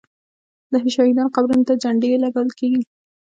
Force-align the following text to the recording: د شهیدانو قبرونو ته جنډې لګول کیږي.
د 0.71 0.73
شهیدانو 0.95 1.33
قبرونو 1.35 1.67
ته 1.69 1.73
جنډې 1.83 2.21
لګول 2.23 2.49
کیږي. 2.59 2.81